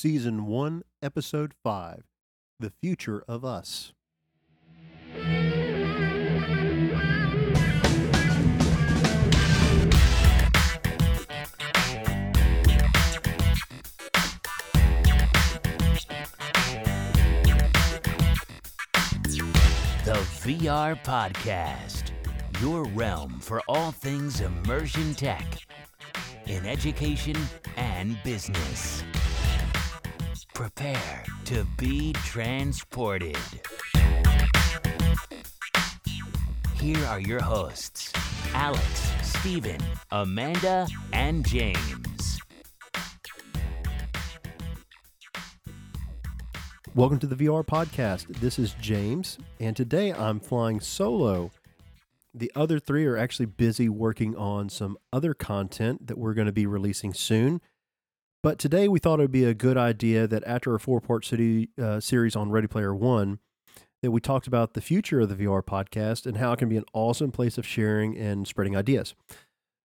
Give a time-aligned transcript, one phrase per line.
[0.00, 2.04] Season 1, Episode 5
[2.60, 3.92] The Future of Us.
[20.04, 22.12] The VR Podcast,
[22.62, 25.44] your realm for all things immersion tech
[26.46, 27.34] in education
[27.76, 29.02] and business.
[30.58, 33.38] Prepare to be transported.
[36.74, 38.12] Here are your hosts
[38.54, 39.80] Alex, Stephen,
[40.10, 42.40] Amanda, and James.
[46.92, 48.26] Welcome to the VR Podcast.
[48.40, 51.52] This is James, and today I'm flying solo.
[52.34, 56.52] The other three are actually busy working on some other content that we're going to
[56.52, 57.60] be releasing soon.
[58.42, 61.24] But today we thought it would be a good idea that after a four part
[61.24, 63.40] city uh, series on Ready Player One,
[64.02, 66.76] that we talked about the future of the VR podcast and how it can be
[66.76, 69.14] an awesome place of sharing and spreading ideas.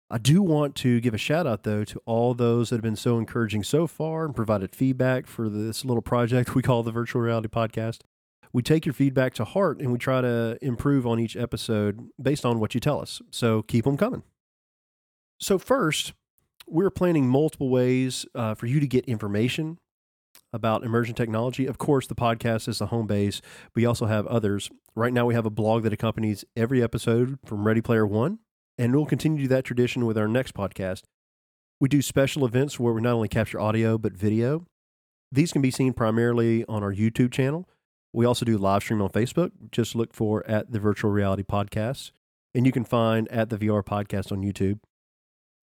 [0.09, 2.95] I do want to give a shout out though to all those that have been
[2.95, 7.23] so encouraging so far and provided feedback for this little project we call the Virtual
[7.23, 8.01] Reality Podcast.
[8.53, 12.47] We take your feedback to heart and we try to improve on each episode based
[12.47, 13.21] on what you tell us.
[13.31, 14.23] So keep them coming.
[15.39, 16.15] So, first,
[16.67, 19.79] we're planning multiple ways uh, for you to get information
[20.53, 21.67] about immersion technology.
[21.67, 23.41] Of course, the podcast is the home base.
[23.75, 24.71] We also have others.
[24.95, 28.39] Right now, we have a blog that accompanies every episode from Ready Player One,
[28.79, 31.03] and we'll continue that tradition with our next podcast.
[31.81, 34.67] We do special events where we not only capture audio but video.
[35.31, 37.69] These can be seen primarily on our YouTube channel.
[38.13, 39.51] We also do live stream on Facebook.
[39.71, 42.13] Just look for at the Virtual Reality Podcast,
[42.55, 44.79] and you can find at the VR Podcast on YouTube.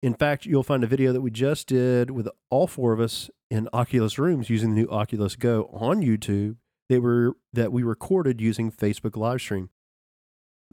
[0.03, 3.31] In fact, you'll find a video that we just did with all four of us
[3.51, 6.57] in Oculus rooms using the new Oculus Go on YouTube
[6.89, 9.69] that were that we recorded using Facebook live stream.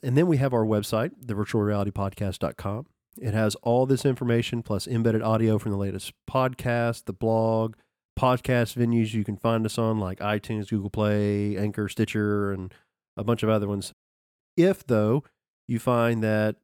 [0.02, 2.86] And then we have our website, thevirtualrealitypodcast.com.
[3.20, 7.76] It has all this information plus embedded audio from the latest podcast, the blog,
[8.18, 12.74] podcast venues you can find us on like iTunes, Google Play, Anchor, Stitcher, and
[13.18, 13.94] a bunch of other ones.
[14.56, 15.24] If though
[15.68, 16.56] you find that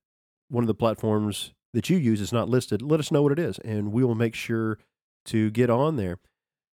[0.49, 3.39] one of the platforms that you use is not listed, let us know what it
[3.39, 4.77] is, and we will make sure
[5.25, 6.17] to get on there.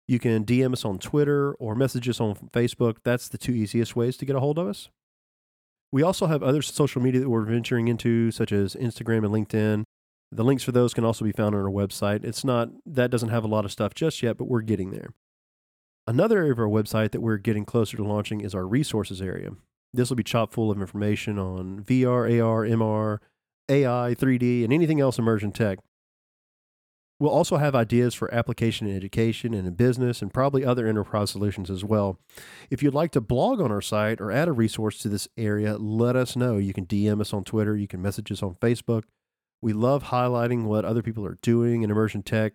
[0.07, 2.97] You can DM us on Twitter or message us on Facebook.
[3.03, 4.89] That's the two easiest ways to get a hold of us.
[5.91, 9.83] We also have other social media that we're venturing into, such as Instagram and LinkedIn.
[10.31, 12.23] The links for those can also be found on our website.
[12.23, 15.09] It's not, that doesn't have a lot of stuff just yet, but we're getting there.
[16.07, 19.51] Another area of our website that we're getting closer to launching is our resources area.
[19.93, 23.19] This will be chock full of information on VR, AR, MR,
[23.69, 25.79] AI, 3D, and anything else immersion tech.
[27.19, 31.31] We'll also have ideas for application in education and in business and probably other enterprise
[31.31, 32.17] solutions as well.
[32.69, 35.77] If you'd like to blog on our site or add a resource to this area,
[35.77, 36.57] let us know.
[36.57, 39.03] You can DM us on Twitter, you can message us on Facebook.
[39.61, 42.53] We love highlighting what other people are doing in immersion tech.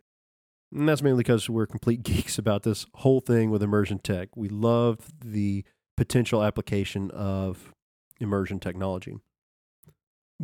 [0.72, 4.30] And that's mainly because we're complete geeks about this whole thing with immersion tech.
[4.34, 5.64] We love the
[5.96, 7.72] potential application of
[8.18, 9.18] immersion technology.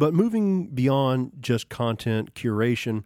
[0.00, 3.04] But moving beyond just content curation,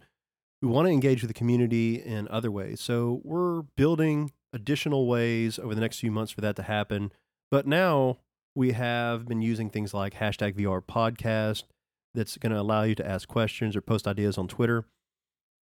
[0.61, 2.79] we want to engage with the community in other ways.
[2.79, 7.11] So we're building additional ways over the next few months for that to happen.
[7.51, 8.19] But now
[8.55, 11.63] we have been using things like hashtag VR podcast
[12.13, 14.85] that's going to allow you to ask questions or post ideas on Twitter.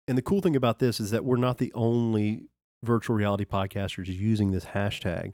[0.08, 2.46] And the cool thing about this is that we're not the only
[2.82, 5.34] virtual reality podcasters using this hashtag.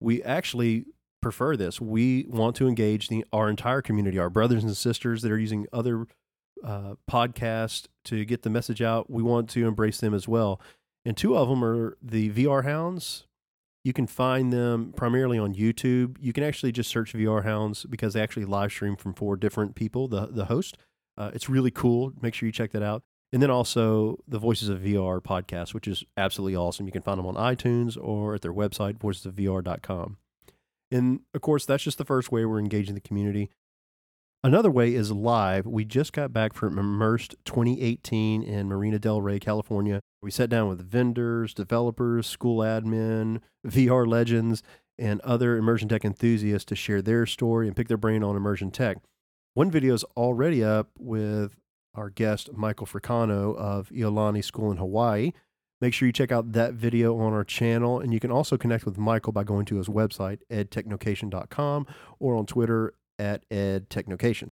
[0.00, 0.86] We actually
[1.22, 1.80] prefer this.
[1.80, 5.66] We want to engage the, our entire community, our brothers and sisters that are using
[5.72, 6.06] other
[6.62, 9.10] uh, podcast to get the message out.
[9.10, 10.60] We want to embrace them as well.
[11.04, 13.24] And two of them are the VR Hounds.
[13.84, 16.16] You can find them primarily on YouTube.
[16.20, 19.74] You can actually just search VR Hounds because they actually live stream from four different
[19.74, 20.76] people, the, the host.
[21.16, 22.12] Uh, it's really cool.
[22.20, 23.02] Make sure you check that out.
[23.32, 26.86] And then also the Voices of VR podcast, which is absolutely awesome.
[26.86, 30.18] You can find them on iTunes or at their website, voicesofvr.com.
[30.92, 33.50] And of course, that's just the first way we're engaging the community.
[34.44, 35.66] Another way is live.
[35.66, 40.00] We just got back from Immersed 2018 in Marina Del Rey, California.
[40.20, 44.62] We sat down with vendors, developers, school admin, VR legends,
[44.98, 48.70] and other immersion tech enthusiasts to share their story and pick their brain on immersion
[48.70, 48.98] tech.
[49.54, 51.56] One video is already up with
[51.94, 55.32] our guest, Michael Fricano of Iolani School in Hawaii.
[55.82, 57.98] Make sure you check out that video on our channel.
[57.98, 61.86] And you can also connect with Michael by going to his website, edtechnocation.com,
[62.20, 64.48] or on Twitter at edtechnocation.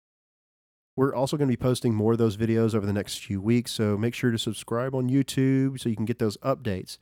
[0.95, 3.73] We're also going to be posting more of those videos over the next few weeks,
[3.73, 6.97] so make sure to subscribe on YouTube so you can get those updates.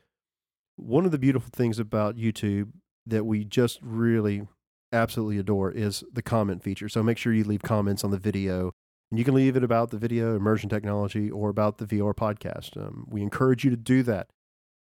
[0.75, 2.72] One of the beautiful things about YouTube
[3.06, 4.48] that we just really
[4.92, 6.89] absolutely adore is the comment feature.
[6.89, 8.72] So make sure you leave comments on the video.
[9.12, 12.75] And you can leave it about the video, immersion technology, or about the VR podcast.
[12.75, 14.30] Um, we encourage you to do that.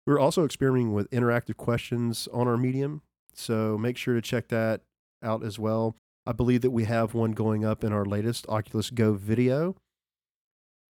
[0.06, 3.02] We're also experimenting with interactive questions on our medium.
[3.34, 4.82] So make sure to check that
[5.24, 5.98] out as well.
[6.26, 9.76] I believe that we have one going up in our latest Oculus Go video.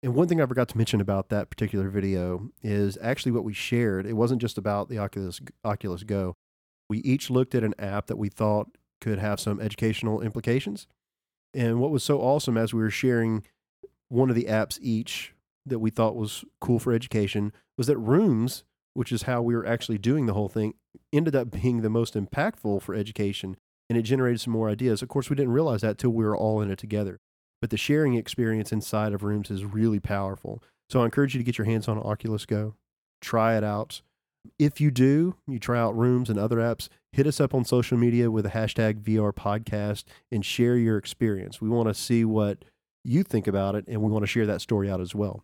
[0.02, 3.54] And one thing I forgot to mention about that particular video is actually what we
[3.54, 4.06] shared.
[4.06, 6.36] It wasn't just about the Oculus Oculus Go.
[6.90, 10.88] We each looked at an app that we thought could have some educational implications.
[11.54, 13.44] And what was so awesome as we were sharing
[14.10, 15.34] one of the apps each
[15.66, 18.64] that we thought was cool for education was that Rooms,
[18.94, 20.74] which is how we were actually doing the whole thing,
[21.12, 23.58] ended up being the most impactful for education
[23.90, 25.02] and it generated some more ideas.
[25.02, 27.20] Of course, we didn't realize that till we were all in it together.
[27.62, 30.62] But the sharing experience inside of Rooms is really powerful.
[30.90, 32.76] So I encourage you to get your hands on Oculus Go,
[33.22, 34.02] try it out.
[34.60, 37.98] If you do, you try out Rooms and other apps, hit us up on social
[37.98, 41.62] media with a hashtag VR podcast and share your experience.
[41.62, 42.66] We want to see what
[43.04, 45.44] you think about it and we want to share that story out as well.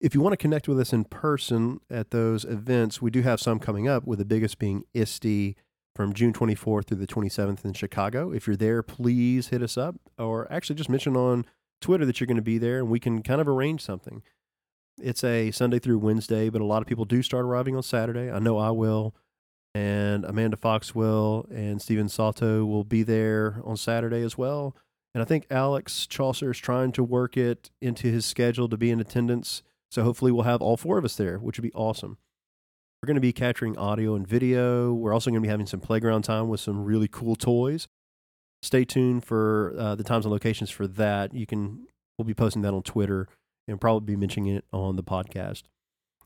[0.00, 3.40] If you want to connect with us in person at those events, we do have
[3.40, 5.54] some coming up, with the biggest being ISTE
[5.94, 8.32] from June 24th through the 27th in Chicago.
[8.32, 11.44] If you're there, please hit us up or actually just mention on
[11.80, 14.22] Twitter that you're going to be there and we can kind of arrange something.
[15.00, 18.30] It's a Sunday through Wednesday, but a lot of people do start arriving on Saturday.
[18.30, 19.14] I know I will,
[19.74, 24.76] and Amanda Fox will, and Stephen Sato will be there on Saturday as well.
[25.14, 28.90] And I think Alex Chaucer is trying to work it into his schedule to be
[28.90, 29.62] in attendance.
[29.90, 32.18] So hopefully we'll have all four of us there, which would be awesome.
[33.02, 34.92] We're going to be capturing audio and video.
[34.92, 37.88] We're also going to be having some playground time with some really cool toys.
[38.62, 41.34] Stay tuned for uh, the times and locations for that.
[41.34, 43.26] You can we'll be posting that on Twitter
[43.68, 45.62] and probably be mentioning it on the podcast.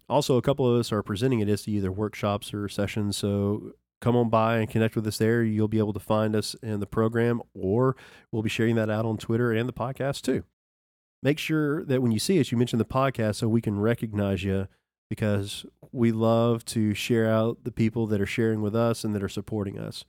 [0.08, 3.16] Also, a couple of us are presenting at ISTE either workshops or sessions.
[3.16, 5.42] So come on by and connect with us there.
[5.42, 7.96] You'll be able to find us in the program, or
[8.30, 10.44] we'll be sharing that out on Twitter and the podcast too.
[11.22, 14.44] Make sure that when you see us, you mention the podcast so we can recognize
[14.44, 14.68] you
[15.08, 19.22] because we love to share out the people that are sharing with us and that
[19.22, 20.04] are supporting us.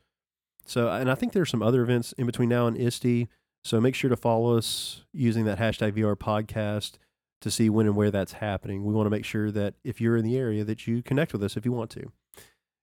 [0.65, 3.27] So, and I think there's some other events in between now and ISTE.
[3.63, 6.97] So make sure to follow us using that hashtag VR podcast
[7.41, 8.83] to see when and where that's happening.
[8.83, 11.43] We want to make sure that if you're in the area that you connect with
[11.43, 12.11] us if you want to.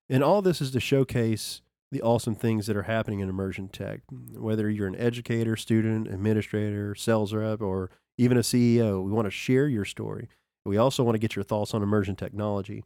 [0.08, 4.00] And all this is to showcase the awesome things that are happening in immersion tech.
[4.10, 9.30] Whether you're an educator, student, administrator, sales rep, or even a CEO, we want to
[9.30, 10.28] share your story.
[10.64, 12.84] We also want to get your thoughts on immersion technology.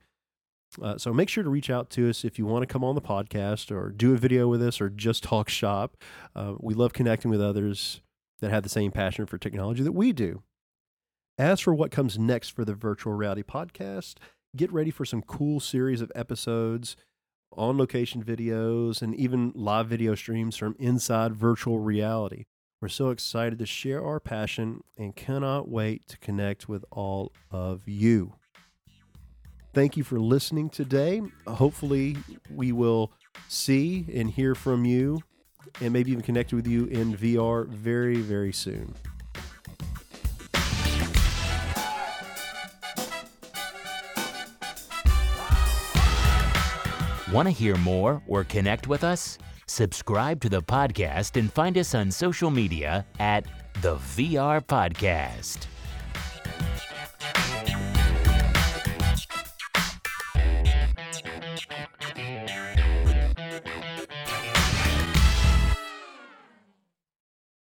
[0.83, 2.95] Uh, so make sure to reach out to us if you want to come on
[2.95, 5.97] the podcast or do a video with us or just talk shop.
[6.37, 8.03] Uh, we love connecting with others
[8.41, 10.43] that have the same passion for technology that we do.
[11.39, 14.17] As for what comes next for the Virtual Reality Podcast,
[14.57, 16.97] get ready for some cool series of episodes,
[17.53, 22.47] on location videos, and even live video streams from inside virtual reality.
[22.81, 27.89] We're so excited to share our passion and cannot wait to connect with all of
[27.89, 28.35] you.
[29.73, 31.23] Thank you for listening today.
[31.47, 32.17] Hopefully,
[32.53, 33.13] we will
[33.47, 35.21] see and hear from you
[35.81, 38.97] and maybe even connect with you in VR very, very soon.
[47.39, 49.39] Want to hear more or connect with us?
[49.69, 53.45] Subscribe to the podcast and find us on social media at
[53.81, 55.69] The VR Podcast.